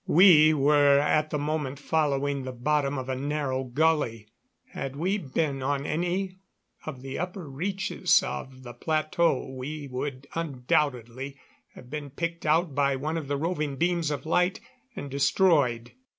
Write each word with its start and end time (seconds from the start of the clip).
We 0.07 0.51
were, 0.55 0.97
at 0.97 1.29
the 1.29 1.37
moment, 1.37 1.77
following 1.77 2.41
the 2.41 2.51
bottom 2.51 2.97
of 2.97 3.07
a 3.07 3.13
narrow 3.15 3.63
gully. 3.63 4.25
Had 4.69 4.95
we 4.95 5.19
been 5.19 5.61
on 5.61 5.85
any 5.85 6.39
of 6.87 7.03
the 7.03 7.19
upper 7.19 7.47
reaches 7.47 8.23
of 8.23 8.63
the 8.63 8.73
plateau 8.73 9.45
we 9.47 9.87
would 9.87 10.25
undoubtedly 10.33 11.37
have 11.75 11.91
been 11.91 12.09
picked 12.09 12.47
out 12.47 12.73
by 12.73 12.95
one 12.95 13.15
of 13.15 13.27
the 13.27 13.37
roving 13.37 13.75
beams 13.75 14.09
of 14.09 14.25
light 14.25 14.59
and 14.95 15.11
destroyed. 15.11 15.91